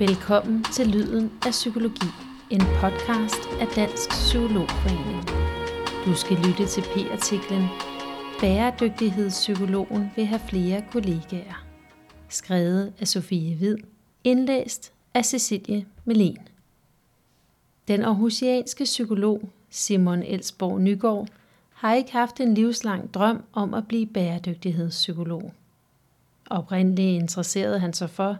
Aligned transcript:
Velkommen 0.00 0.64
til 0.64 0.86
Lyden 0.86 1.32
af 1.46 1.50
Psykologi, 1.50 2.06
en 2.50 2.60
podcast 2.60 3.60
af 3.60 3.66
Dansk 3.76 4.10
Psykologforening. 4.10 5.28
Du 6.04 6.14
skal 6.14 6.36
lytte 6.36 6.66
til 6.66 6.82
P-artiklen 6.82 7.64
Bæredygtighedspsykologen 8.40 10.10
vil 10.16 10.26
have 10.26 10.40
flere 10.48 10.84
kollegaer. 10.92 11.64
Skrevet 12.28 12.92
af 13.00 13.08
Sofie 13.08 13.56
Hvid, 13.56 13.76
indlæst 14.24 14.92
af 15.14 15.24
Cecilie 15.24 15.86
Melin. 16.04 16.38
Den 17.88 18.02
aarhusianske 18.02 18.84
psykolog 18.84 19.50
Simon 19.70 20.22
Elsborg 20.22 20.80
Nygaard 20.80 21.28
har 21.74 21.94
ikke 21.94 22.12
haft 22.12 22.40
en 22.40 22.54
livslang 22.54 23.14
drøm 23.14 23.44
om 23.52 23.74
at 23.74 23.88
blive 23.88 24.06
bæredygtighedspsykolog. 24.06 25.52
Oprindeligt 26.50 27.22
interesserede 27.22 27.78
han 27.78 27.92
sig 27.92 28.10
for, 28.10 28.38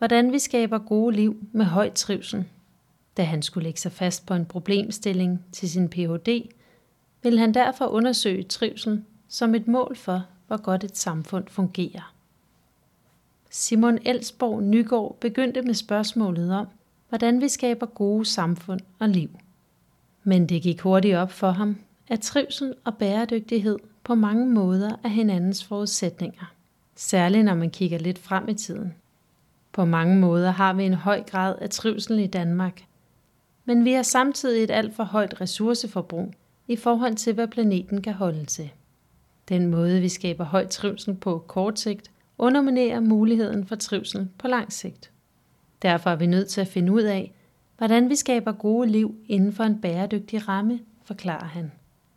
hvordan 0.00 0.32
vi 0.32 0.38
skaber 0.38 0.78
gode 0.78 1.16
liv 1.16 1.36
med 1.52 1.64
høj 1.64 1.90
trivsel. 1.90 2.44
Da 3.16 3.22
han 3.22 3.42
skulle 3.42 3.64
lægge 3.64 3.80
sig 3.80 3.92
fast 3.92 4.26
på 4.26 4.34
en 4.34 4.46
problemstilling 4.46 5.44
til 5.52 5.70
sin 5.70 5.88
Ph.D., 5.88 6.48
ville 7.22 7.38
han 7.38 7.54
derfor 7.54 7.86
undersøge 7.86 8.42
trivsel 8.42 9.04
som 9.28 9.54
et 9.54 9.68
mål 9.68 9.96
for, 9.96 10.26
hvor 10.46 10.56
godt 10.56 10.84
et 10.84 10.96
samfund 10.96 11.44
fungerer. 11.48 12.14
Simon 13.50 13.98
Elsborg 14.04 14.62
Nygaard 14.62 15.16
begyndte 15.20 15.62
med 15.62 15.74
spørgsmålet 15.74 16.54
om, 16.54 16.66
hvordan 17.08 17.40
vi 17.40 17.48
skaber 17.48 17.86
gode 17.86 18.24
samfund 18.24 18.80
og 18.98 19.08
liv. 19.08 19.30
Men 20.24 20.48
det 20.48 20.62
gik 20.62 20.80
hurtigt 20.80 21.16
op 21.16 21.32
for 21.32 21.50
ham, 21.50 21.76
at 22.08 22.20
trivsel 22.20 22.74
og 22.84 22.96
bæredygtighed 22.96 23.78
på 24.04 24.14
mange 24.14 24.46
måder 24.46 24.96
er 25.04 25.08
hinandens 25.08 25.64
forudsætninger. 25.64 26.54
Særligt 26.96 27.44
når 27.44 27.54
man 27.54 27.70
kigger 27.70 27.98
lidt 27.98 28.18
frem 28.18 28.48
i 28.48 28.54
tiden. 28.54 28.94
På 29.72 29.84
mange 29.84 30.16
måder 30.16 30.50
har 30.50 30.72
vi 30.72 30.84
en 30.84 30.94
høj 30.94 31.22
grad 31.22 31.56
af 31.60 31.70
trivsel 31.70 32.18
i 32.18 32.26
Danmark, 32.26 32.84
men 33.64 33.84
vi 33.84 33.92
har 33.92 34.02
samtidig 34.02 34.64
et 34.64 34.70
alt 34.70 34.96
for 34.96 35.04
højt 35.04 35.40
ressourceforbrug 35.40 36.34
i 36.68 36.76
forhold 36.76 37.14
til, 37.14 37.34
hvad 37.34 37.48
planeten 37.48 38.02
kan 38.02 38.14
holde 38.14 38.44
til. 38.44 38.70
Den 39.48 39.66
måde, 39.66 40.00
vi 40.00 40.08
skaber 40.08 40.44
høj 40.44 40.66
trivsel 40.66 41.14
på 41.14 41.44
kort 41.46 41.80
sigt, 41.80 42.10
underminerer 42.38 43.00
muligheden 43.00 43.66
for 43.66 43.76
trivsel 43.76 44.28
på 44.38 44.48
lang 44.48 44.72
sigt. 44.72 45.10
Derfor 45.82 46.10
er 46.10 46.16
vi 46.16 46.26
nødt 46.26 46.48
til 46.48 46.60
at 46.60 46.68
finde 46.68 46.92
ud 46.92 47.02
af, 47.02 47.32
hvordan 47.78 48.08
vi 48.10 48.14
skaber 48.16 48.52
gode 48.52 48.88
liv 48.88 49.14
inden 49.28 49.52
for 49.52 49.64
en 49.64 49.80
bæredygtig 49.80 50.48
ramme, 50.48 50.80
forklarer 51.04 51.44
han. 51.44 51.72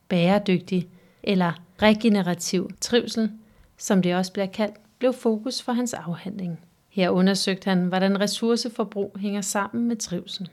Bæredygtig 0.10 0.90
eller 1.24 1.52
regenerativ 1.82 2.70
trivsel, 2.82 3.32
som 3.78 4.02
det 4.02 4.16
også 4.16 4.34
bliver 4.34 4.46
kaldt, 4.46 4.76
blev 5.00 5.14
fokus 5.14 5.62
for 5.62 5.72
hans 5.72 5.94
afhandling. 5.94 6.60
Her 6.94 7.10
undersøgte 7.10 7.70
han, 7.70 7.86
hvordan 7.86 8.20
ressourceforbrug 8.20 9.18
hænger 9.20 9.42
sammen 9.42 9.88
med 9.88 9.96
trivsel. 9.96 10.50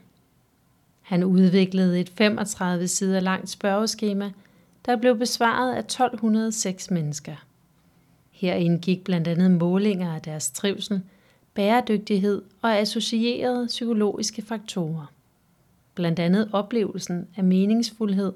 Han 1.01 1.23
udviklede 1.23 1.99
et 1.99 2.09
35 2.09 2.87
sider 2.87 3.19
langt 3.19 3.49
spørgeskema, 3.49 4.31
der 4.85 4.95
blev 4.95 5.17
besvaret 5.17 5.75
af 5.75 5.79
1206 5.79 6.91
mennesker. 6.91 7.35
Her 8.31 8.53
indgik 8.53 9.03
blandt 9.03 9.27
andet 9.27 9.51
målinger 9.51 10.13
af 10.13 10.21
deres 10.21 10.51
trivsel, 10.51 11.01
bæredygtighed 11.53 12.41
og 12.61 12.77
associerede 12.77 13.67
psykologiske 13.67 14.41
faktorer. 14.41 15.11
Blandt 15.95 16.19
andet 16.19 16.49
oplevelsen 16.51 17.27
af 17.37 17.43
meningsfuldhed, 17.43 18.33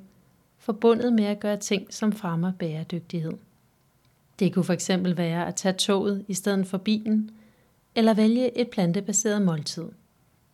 forbundet 0.57 1.13
med 1.13 1.25
at 1.25 1.39
gøre 1.39 1.57
ting, 1.57 1.93
som 1.93 2.11
fremmer 2.11 2.51
bæredygtighed. 2.59 3.33
Det 4.39 4.53
kunne 4.53 4.65
fx 4.65 4.89
være 5.05 5.47
at 5.47 5.55
tage 5.55 5.73
toget 5.73 6.25
i 6.27 6.33
stedet 6.33 6.67
for 6.67 6.77
bilen, 6.77 7.31
eller 7.95 8.13
vælge 8.13 8.57
et 8.57 8.69
plantebaseret 8.69 9.41
måltid. 9.41 9.85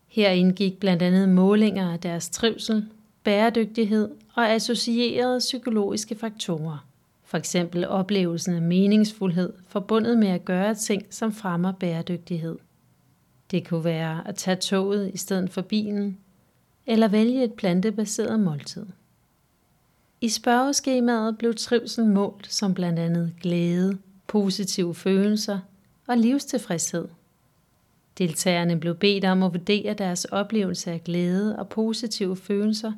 Her 0.08 0.30
indgik 0.30 0.80
blandt 0.80 1.02
andet 1.02 1.30
målinger 1.30 1.94
af 1.94 2.00
deres 2.00 2.30
trivsel, 2.30 2.86
bæredygtighed 3.24 4.10
og 4.34 4.50
associerede 4.50 5.40
psykologiske 5.40 6.16
faktorer. 6.16 6.88
For 7.24 7.38
eksempel 7.38 7.88
oplevelsen 7.88 8.56
af 8.56 8.62
meningsfuldhed 8.62 9.54
forbundet 9.68 10.18
med 10.18 10.28
at 10.28 10.46
gøre 10.46 10.76
ting, 10.76 11.06
som 11.10 11.34
fremmer 11.34 11.72
bæredygtighed. 11.72 12.58
Det 13.52 13.68
kunne 13.68 13.84
være 13.84 14.28
at 14.28 14.36
tage 14.36 14.56
toget 14.56 15.12
i 15.14 15.18
stedet 15.18 15.50
for 15.50 15.62
bilen, 15.62 16.18
eller 16.88 17.08
vælge 17.08 17.44
et 17.44 17.54
plantebaseret 17.54 18.40
måltid. 18.40 18.86
I 20.22 20.30
spørgeskemaet 20.30 21.38
blev 21.38 21.56
trivsel 21.56 22.06
målt 22.06 22.54
som 22.54 22.74
blandt 22.74 23.00
andet 23.00 23.34
glæde, 23.42 23.98
positive 24.28 24.96
følelser 24.96 25.60
og 26.08 26.18
livstilfredshed– 26.18 27.08
Deltagerne 28.22 28.80
blev 28.80 28.96
bedt 28.96 29.26
om 29.26 29.44
at 29.44 29.54
vurdere 29.54 29.94
deres 29.94 30.26
oplevelse 30.26 30.92
af 30.92 31.04
glæde 31.04 31.60
og 31.60 31.70
positive 31.70 32.38
følelser 32.38 32.92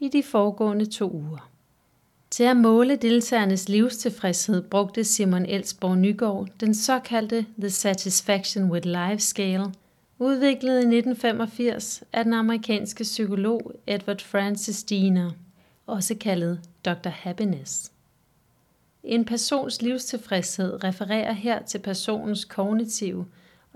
i 0.00 0.08
de 0.08 0.22
foregående 0.22 0.86
to 0.86 1.10
uger. 1.10 1.50
Til 2.30 2.44
at 2.44 2.56
måle 2.56 2.96
deltagernes 2.96 3.68
livstilfredshed 3.68 4.62
brugte 4.62 5.04
Simon 5.04 5.46
Elsborg 5.46 5.98
Nygaard 5.98 6.48
den 6.60 6.74
såkaldte 6.74 7.46
The 7.60 7.70
Satisfaction 7.70 8.70
with 8.70 8.86
Life 8.86 9.18
Scale, 9.18 9.72
udviklet 10.18 10.74
i 10.74 10.96
1985 10.96 12.02
af 12.12 12.24
den 12.24 12.32
amerikanske 12.32 13.02
psykolog 13.04 13.72
Edward 13.86 14.20
Francis 14.20 14.84
Diener, 14.84 15.30
også 15.86 16.14
kaldet 16.14 16.60
Dr. 16.84 17.10
Happiness. 17.10 17.92
En 19.02 19.24
persons 19.24 19.82
livstilfredshed 19.82 20.84
refererer 20.84 21.32
her 21.32 21.62
til 21.62 21.78
personens 21.78 22.44
kognitive 22.44 23.26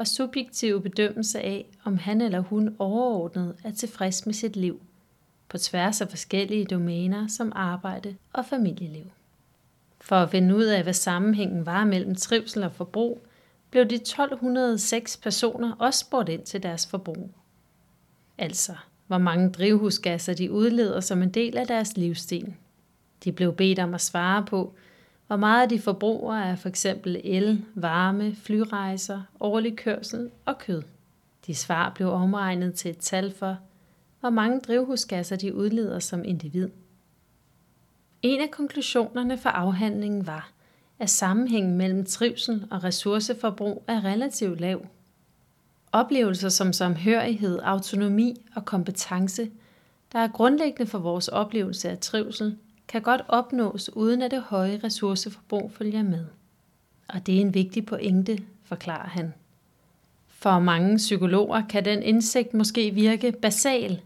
og 0.03 0.09
subjektive 0.09 0.81
bedømmelse 0.81 1.41
af, 1.41 1.67
om 1.85 1.99
han 1.99 2.21
eller 2.21 2.41
hun 2.41 2.77
overordnet 2.79 3.57
er 3.65 3.71
tilfreds 3.71 4.27
med 4.27 4.35
sit 4.35 4.57
liv, 4.57 4.81
på 5.49 5.59
tværs 5.59 6.01
af 6.01 6.09
forskellige 6.09 6.65
domæner 6.65 7.29
som 7.29 7.53
arbejde 7.55 8.17
og 8.33 8.47
familieliv. 8.47 9.05
For 10.01 10.17
at 10.17 10.31
finde 10.31 10.57
ud 10.57 10.65
af, 10.65 10.83
hvad 10.83 10.93
sammenhængen 10.93 11.67
var 11.67 11.85
mellem 11.85 12.15
trivsel 12.15 12.63
og 12.63 12.73
forbrug, 12.73 13.27
blev 13.71 13.85
de 13.85 13.95
1206 13.95 15.17
personer 15.17 15.77
også 15.79 16.01
spurgt 16.01 16.29
ind 16.29 16.43
til 16.43 16.63
deres 16.63 16.87
forbrug. 16.87 17.31
Altså, 18.39 18.73
hvor 19.07 19.19
mange 19.19 19.51
drivhusgasser 19.51 20.35
de 20.35 20.53
udleder 20.53 21.01
som 21.01 21.23
en 21.23 21.31
del 21.31 21.57
af 21.57 21.67
deres 21.67 21.97
livsstil. 21.97 22.55
De 23.25 23.33
blev 23.33 23.53
bedt 23.53 23.79
om 23.79 23.95
at 23.95 24.01
svare 24.01 24.45
på, 24.45 24.75
hvor 25.33 25.37
meget 25.39 25.71
de 25.71 25.81
forbruger 25.81 26.35
er 26.35 26.57
for 26.57 26.69
eksempel 26.69 27.21
el, 27.25 27.65
varme, 27.75 28.35
flyrejser, 28.35 29.23
årlig 29.41 29.77
kørsel 29.77 30.31
og 30.45 30.59
kød. 30.59 30.83
De 31.47 31.55
svar 31.55 31.93
blev 31.95 32.13
omregnet 32.13 32.75
til 32.75 32.91
et 32.91 32.99
tal 32.99 33.35
for, 33.35 33.59
hvor 34.21 34.31
mange 34.31 34.61
drivhusgasser 34.61 35.37
de 35.37 35.55
udleder 35.55 35.99
som 35.99 36.25
individ. 36.25 36.69
En 38.23 38.41
af 38.41 38.51
konklusionerne 38.51 39.39
for 39.39 39.49
afhandlingen 39.49 40.27
var, 40.27 40.51
at 40.99 41.11
sammenhængen 41.11 41.77
mellem 41.77 42.05
trivsel 42.05 42.67
og 42.71 42.85
ressourceforbrug 42.85 43.85
er 43.87 44.05
relativt 44.05 44.61
lav. 44.61 44.87
Oplevelser 45.93 46.49
som 46.49 46.73
samhørighed, 46.73 47.59
autonomi 47.63 48.47
og 48.55 48.65
kompetence, 48.65 49.51
der 50.13 50.19
er 50.19 50.29
grundlæggende 50.29 50.91
for 50.91 50.99
vores 50.99 51.29
oplevelse 51.29 51.91
af 51.91 51.99
trivsel, 51.99 52.57
kan 52.93 53.03
godt 53.03 53.23
opnås 53.29 53.91
uden 53.97 54.23
at 54.23 54.31
det 54.31 54.43
høje 54.43 54.81
ressourceforbrug 54.85 55.73
følger 55.75 56.03
med. 56.03 56.25
Og 57.09 57.27
det 57.27 57.37
er 57.37 57.41
en 57.41 57.55
vigtig 57.55 57.87
pointe, 57.87 58.39
forklarer 58.65 59.09
han. 59.09 59.35
For 60.29 60.59
mange 60.59 60.97
psykologer 60.97 61.63
kan 61.69 61.85
den 61.85 62.03
indsigt 62.03 62.55
måske 62.55 62.91
virke 62.91 63.33
basal, 63.33 64.01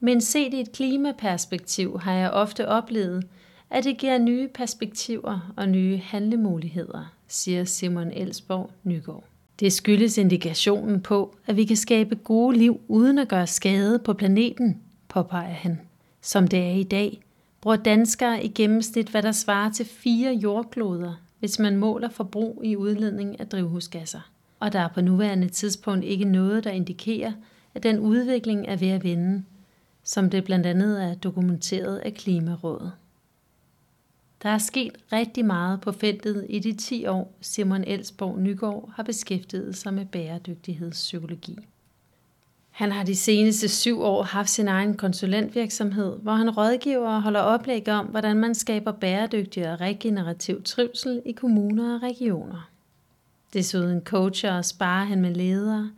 men 0.00 0.20
set 0.20 0.54
i 0.54 0.60
et 0.60 0.72
klimaperspektiv 0.72 1.98
har 1.98 2.12
jeg 2.12 2.30
ofte 2.30 2.68
oplevet, 2.68 3.26
at 3.70 3.84
det 3.84 3.98
giver 3.98 4.18
nye 4.18 4.48
perspektiver 4.48 5.52
og 5.56 5.68
nye 5.68 5.98
handlemuligheder, 5.98 7.12
siger 7.28 7.64
Simon 7.64 8.10
Elsborg 8.10 8.70
Nygaard. 8.84 9.24
Det 9.60 9.72
skyldes 9.72 10.18
indikationen 10.18 11.00
på, 11.00 11.36
at 11.46 11.56
vi 11.56 11.64
kan 11.64 11.76
skabe 11.76 12.14
gode 12.14 12.58
liv 12.58 12.80
uden 12.88 13.18
at 13.18 13.28
gøre 13.28 13.46
skade 13.46 13.98
på 13.98 14.12
planeten, 14.12 14.80
påpeger 15.08 15.54
han. 15.54 15.80
Som 16.20 16.48
det 16.48 16.58
er 16.58 16.74
i 16.74 16.82
dag, 16.82 17.20
bruger 17.64 17.76
danskere 17.76 18.44
i 18.44 18.48
gennemsnit, 18.48 19.08
hvad 19.08 19.22
der 19.22 19.32
svarer 19.32 19.72
til 19.72 19.86
fire 19.86 20.34
jordkloder, 20.34 21.14
hvis 21.38 21.58
man 21.58 21.76
måler 21.76 22.08
forbrug 22.08 22.60
i 22.64 22.76
udledning 22.76 23.40
af 23.40 23.48
drivhusgasser. 23.48 24.30
Og 24.60 24.72
der 24.72 24.78
er 24.78 24.88
på 24.88 25.00
nuværende 25.00 25.48
tidspunkt 25.48 26.04
ikke 26.04 26.24
noget, 26.24 26.64
der 26.64 26.70
indikerer, 26.70 27.32
at 27.74 27.82
den 27.82 27.98
udvikling 27.98 28.66
er 28.66 28.76
ved 28.76 28.88
at 28.88 29.04
vende, 29.04 29.44
som 30.02 30.30
det 30.30 30.44
blandt 30.44 30.66
andet 30.66 31.04
er 31.04 31.14
dokumenteret 31.14 31.96
af 31.96 32.14
Klimarådet. 32.14 32.92
Der 34.42 34.48
er 34.48 34.58
sket 34.58 34.92
rigtig 35.12 35.44
meget 35.44 35.80
på 35.80 35.92
feltet 35.92 36.46
i 36.48 36.58
de 36.58 36.72
10 36.72 37.06
år, 37.06 37.34
Simon 37.40 37.84
Elsborg 37.84 38.40
Nygaard 38.40 38.92
har 38.96 39.02
beskæftiget 39.02 39.76
sig 39.76 39.94
med 39.94 40.06
bæredygtighedspsykologi. 40.06 41.58
Han 42.74 42.92
har 42.92 43.04
de 43.04 43.16
seneste 43.16 43.68
syv 43.68 44.02
år 44.02 44.22
haft 44.22 44.50
sin 44.50 44.68
egen 44.68 44.96
konsulentvirksomhed, 44.96 46.16
hvor 46.22 46.32
han 46.32 46.50
rådgiver 46.50 47.08
og 47.08 47.22
holder 47.22 47.40
oplæg 47.40 47.88
om, 47.88 48.06
hvordan 48.06 48.36
man 48.36 48.54
skaber 48.54 48.92
bæredygtig 48.92 49.72
og 49.72 49.80
regenerativ 49.80 50.62
trivsel 50.62 51.22
i 51.26 51.32
kommuner 51.32 51.94
og 51.94 52.02
regioner. 52.02 52.70
Desuden 53.52 54.00
coacher 54.00 54.52
og 54.52 54.64
sparer 54.64 55.04
han 55.04 55.20
med 55.20 55.34
ledere 55.34 55.90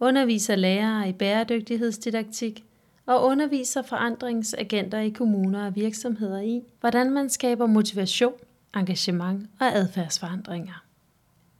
underviser 0.00 0.56
lærere 0.56 1.08
i 1.08 1.12
bæredygtighedsdidaktik 1.12 2.64
og 3.06 3.24
underviser 3.24 3.82
forandringsagenter 3.82 4.98
i 4.98 5.08
kommuner 5.08 5.66
og 5.66 5.76
virksomheder 5.76 6.40
i, 6.40 6.62
hvordan 6.80 7.10
man 7.10 7.30
skaber 7.30 7.66
motivation, 7.66 8.32
engagement 8.76 9.50
og 9.60 9.66
adfærdsforandringer. 9.76 10.85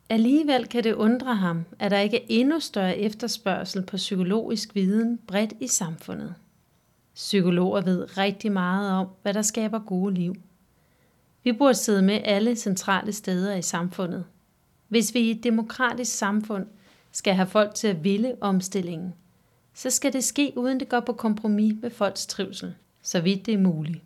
Alligevel 0.09 0.67
kan 0.67 0.85
det 0.85 0.95
undre 0.95 1.35
ham, 1.35 1.65
at 1.79 1.91
der 1.91 1.99
ikke 1.99 2.17
er 2.17 2.27
endnu 2.29 2.61
større 2.61 2.99
efterspørgsel 2.99 3.83
på 3.83 3.97
psykologisk 3.97 4.75
viden 4.75 5.19
bredt 5.27 5.53
i 5.61 5.67
samfundet. 5.67 6.35
Psykologer 7.15 7.81
ved 7.81 8.19
rigtig 8.19 8.53
meget 8.53 8.93
om, 8.93 9.07
hvad 9.23 9.35
der 9.35 9.43
skaber 9.43 9.79
gode 9.79 10.15
liv. 10.15 10.35
Vi 11.45 11.53
burde 11.53 11.75
sidde 11.75 12.03
med 12.03 12.21
alle 12.25 12.57
centrale 12.57 13.13
steder 13.13 13.55
i 13.55 13.63
samfundet. 13.63 14.25
Hvis 14.89 15.15
vi 15.15 15.21
i 15.21 15.31
et 15.31 15.45
demokratisk 15.45 16.13
samfund 16.19 16.67
skal 17.13 17.35
have 17.35 17.47
folk 17.47 17.75
til 17.75 17.89
at 17.89 18.05
ville 18.05 18.35
omstillingen, 18.41 19.15
så 19.75 19.91
skal 19.91 20.13
det 20.13 20.25
ske 20.25 20.53
uden 20.57 20.81
det 20.81 20.89
går 20.89 21.01
på 21.01 21.13
kompromis 21.13 21.75
med 21.83 21.91
folks 21.91 22.27
trivsel, 22.27 22.75
så 23.03 23.21
vidt 23.21 23.47
det 23.47 23.55
er 23.55 23.59
muligt. 23.59 24.03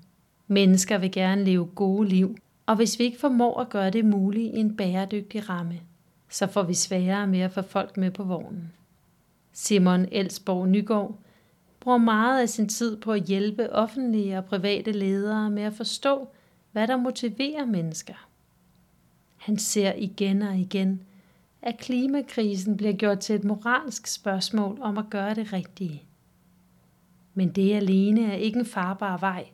Mennesker 0.47 0.99
vil 0.99 1.13
gerne 1.13 1.45
leve 1.45 1.67
gode 1.67 2.09
liv, 2.09 2.37
og 2.67 2.77
hvis 2.77 2.99
vi 2.99 3.05
ikke 3.05 3.21
formår 3.21 3.61
at 3.61 3.69
gøre 3.69 3.91
det 3.91 4.05
muligt 4.05 4.55
i 4.55 4.59
en 4.59 4.77
bæredygtig 4.77 5.49
ramme, 5.49 5.81
så 6.31 6.47
får 6.47 6.63
vi 6.63 6.75
sværere 6.75 7.27
med 7.27 7.41
at 7.41 7.53
få 7.53 7.63
folk 7.63 7.97
med 7.97 8.11
på 8.11 8.25
vognen. 8.25 8.73
Simon 9.53 10.07
Elsborg 10.13 10.69
Nygaard 10.69 11.19
bruger 11.81 11.99
meget 11.99 12.43
af 12.43 12.49
sin 12.49 12.69
tid 12.69 12.97
på 12.97 13.13
at 13.13 13.25
hjælpe 13.25 13.73
offentlige 13.73 14.39
og 14.39 14.45
private 14.45 14.93
ledere 14.93 15.51
med 15.51 15.63
at 15.63 15.75
forstå, 15.75 16.29
hvad 16.73 16.89
der 16.89 16.97
motiverer 16.97 17.67
mennesker. 17.67 18.29
Han 19.37 19.59
ser 19.59 19.93
igen 19.93 20.43
og 20.43 20.57
igen, 20.57 21.03
at 21.63 21.79
klimakrisen 21.79 22.77
bliver 22.77 22.93
gjort 22.93 23.19
til 23.19 23.35
et 23.35 23.45
moralsk 23.45 24.07
spørgsmål 24.07 24.79
om 24.81 24.99
at 24.99 25.11
gøre 25.11 25.35
det 25.35 25.53
rigtige. 25.53 26.03
Men 27.35 27.49
det 27.49 27.75
alene 27.75 28.33
er 28.33 28.37
ikke 28.37 28.59
en 28.59 28.67
farbar 28.67 29.19
vej, 29.19 29.49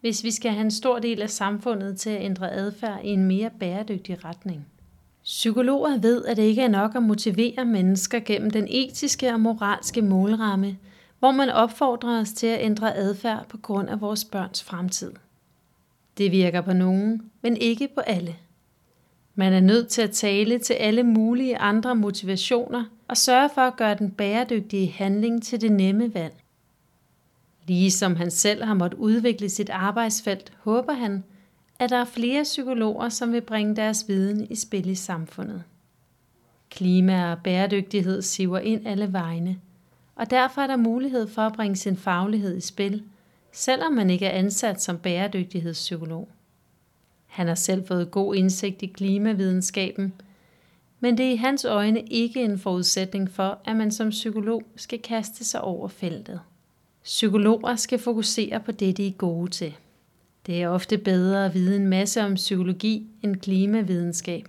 hvis 0.00 0.24
vi 0.24 0.30
skal 0.30 0.50
have 0.50 0.64
en 0.64 0.70
stor 0.70 0.98
del 0.98 1.22
af 1.22 1.30
samfundet 1.30 2.00
til 2.00 2.10
at 2.10 2.22
ændre 2.22 2.52
adfærd 2.52 3.04
i 3.04 3.08
en 3.08 3.24
mere 3.24 3.50
bæredygtig 3.60 4.24
retning. 4.24 4.66
Psykologer 5.28 5.98
ved, 5.98 6.24
at 6.24 6.36
det 6.36 6.42
ikke 6.42 6.62
er 6.62 6.68
nok 6.68 6.94
at 6.94 7.02
motivere 7.02 7.64
mennesker 7.64 8.20
gennem 8.20 8.50
den 8.50 8.66
etiske 8.70 9.32
og 9.32 9.40
moralske 9.40 10.02
målramme, 10.02 10.78
hvor 11.18 11.30
man 11.30 11.50
opfordrer 11.50 12.20
os 12.20 12.32
til 12.32 12.46
at 12.46 12.64
ændre 12.64 12.96
adfærd 12.96 13.46
på 13.48 13.56
grund 13.56 13.88
af 13.88 14.00
vores 14.00 14.24
børns 14.24 14.62
fremtid. 14.62 15.12
Det 16.18 16.32
virker 16.32 16.60
på 16.60 16.72
nogen, 16.72 17.30
men 17.42 17.56
ikke 17.56 17.88
på 17.94 18.00
alle. 18.00 18.36
Man 19.34 19.52
er 19.52 19.60
nødt 19.60 19.88
til 19.88 20.02
at 20.02 20.10
tale 20.10 20.58
til 20.58 20.74
alle 20.74 21.02
mulige 21.02 21.58
andre 21.58 21.94
motivationer 21.94 22.84
og 23.08 23.16
sørge 23.16 23.50
for 23.54 23.60
at 23.60 23.76
gøre 23.76 23.94
den 23.94 24.10
bæredygtige 24.10 24.90
handling 24.90 25.42
til 25.42 25.60
det 25.60 25.72
nemme 25.72 26.14
valg. 26.14 26.34
Ligesom 27.66 28.16
han 28.16 28.30
selv 28.30 28.64
har 28.64 28.74
måttet 28.74 28.98
udvikle 28.98 29.48
sit 29.48 29.70
arbejdsfelt, 29.70 30.52
håber 30.58 30.92
han, 30.92 31.24
at 31.78 31.90
der 31.90 31.96
er 31.96 32.04
flere 32.04 32.42
psykologer, 32.42 33.08
som 33.08 33.32
vil 33.32 33.40
bringe 33.40 33.76
deres 33.76 34.08
viden 34.08 34.46
i 34.50 34.54
spil 34.54 34.88
i 34.88 34.94
samfundet. 34.94 35.62
Klima 36.70 37.32
og 37.32 37.38
bæredygtighed 37.44 38.22
siver 38.22 38.58
ind 38.58 38.86
alle 38.86 39.12
vegne, 39.12 39.60
og 40.14 40.30
derfor 40.30 40.60
er 40.60 40.66
der 40.66 40.76
mulighed 40.76 41.28
for 41.28 41.42
at 41.42 41.52
bringe 41.52 41.76
sin 41.76 41.96
faglighed 41.96 42.56
i 42.56 42.60
spil, 42.60 43.02
selvom 43.52 43.92
man 43.92 44.10
ikke 44.10 44.26
er 44.26 44.38
ansat 44.38 44.82
som 44.82 44.98
bæredygtighedspsykolog. 44.98 46.28
Han 47.26 47.46
har 47.46 47.54
selv 47.54 47.86
fået 47.86 48.10
god 48.10 48.34
indsigt 48.34 48.82
i 48.82 48.86
klimavidenskaben, 48.86 50.12
men 51.00 51.18
det 51.18 51.26
er 51.26 51.32
i 51.32 51.36
hans 51.36 51.64
øjne 51.64 52.00
ikke 52.00 52.44
en 52.44 52.58
forudsætning 52.58 53.30
for, 53.30 53.58
at 53.64 53.76
man 53.76 53.90
som 53.90 54.10
psykolog 54.10 54.62
skal 54.76 54.98
kaste 54.98 55.44
sig 55.44 55.60
over 55.60 55.88
feltet. 55.88 56.40
Psykologer 57.04 57.76
skal 57.76 57.98
fokusere 57.98 58.60
på 58.60 58.72
det, 58.72 58.96
de 58.96 59.06
er 59.06 59.12
gode 59.12 59.50
til. 59.50 59.74
Det 60.48 60.62
er 60.62 60.68
ofte 60.68 60.98
bedre 60.98 61.46
at 61.46 61.54
vide 61.54 61.76
en 61.76 61.86
masse 61.86 62.24
om 62.24 62.34
psykologi 62.34 63.06
end 63.22 63.36
klimavidenskab. 63.36 64.48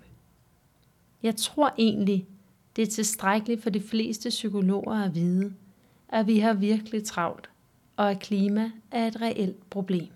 Jeg 1.24 1.36
tror 1.36 1.74
egentlig, 1.78 2.28
det 2.76 2.82
er 2.82 2.88
tilstrækkeligt 2.88 3.64
for 3.64 3.70
de 3.70 3.82
fleste 3.82 4.30
psykologer 4.30 5.04
at 5.04 5.16
vide, 5.16 5.54
at 6.10 6.28
vi 6.28 6.40
har 6.40 6.54
virkelig 6.54 7.04
travlt, 7.04 7.50
og 7.98 8.12
at 8.12 8.20
klima 8.20 8.72
er 8.92 9.08
et 9.08 9.22
reelt 9.22 9.70
problem. 9.70 10.08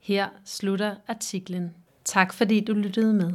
Her 0.00 0.28
slutter 0.44 0.94
artiklen. 1.08 1.74
Tak 2.04 2.32
fordi 2.32 2.60
du 2.60 2.72
lyttede 2.72 3.14
med. 3.14 3.32